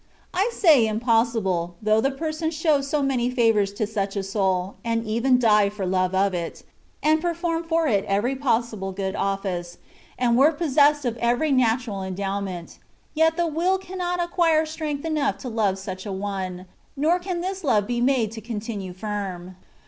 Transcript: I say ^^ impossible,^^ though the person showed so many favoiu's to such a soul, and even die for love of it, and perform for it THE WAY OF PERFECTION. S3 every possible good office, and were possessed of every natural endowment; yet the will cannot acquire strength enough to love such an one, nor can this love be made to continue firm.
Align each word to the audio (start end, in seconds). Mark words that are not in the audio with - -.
I 0.33 0.49
say 0.51 0.85
^^ 0.85 0.89
impossible,^^ 0.89 1.75
though 1.79 2.01
the 2.01 2.09
person 2.09 2.49
showed 2.49 2.85
so 2.85 3.03
many 3.03 3.31
favoiu's 3.31 3.71
to 3.73 3.85
such 3.85 4.15
a 4.15 4.23
soul, 4.23 4.77
and 4.83 5.05
even 5.05 5.37
die 5.37 5.69
for 5.69 5.85
love 5.85 6.15
of 6.15 6.33
it, 6.33 6.63
and 7.03 7.21
perform 7.21 7.63
for 7.63 7.85
it 7.85 7.91
THE 7.91 7.91
WAY 7.91 7.93
OF 7.93 7.93
PERFECTION. 7.93 8.09
S3 8.09 8.15
every 8.17 8.35
possible 8.35 8.91
good 8.93 9.15
office, 9.15 9.77
and 10.17 10.35
were 10.35 10.53
possessed 10.53 11.05
of 11.05 11.17
every 11.17 11.51
natural 11.51 12.01
endowment; 12.01 12.79
yet 13.13 13.37
the 13.37 13.45
will 13.45 13.77
cannot 13.77 14.19
acquire 14.19 14.65
strength 14.65 15.05
enough 15.05 15.37
to 15.37 15.49
love 15.49 15.77
such 15.77 16.07
an 16.07 16.17
one, 16.17 16.65
nor 16.97 17.19
can 17.19 17.41
this 17.41 17.63
love 17.63 17.85
be 17.85 18.01
made 18.01 18.31
to 18.31 18.41
continue 18.41 18.93
firm. 18.93 19.55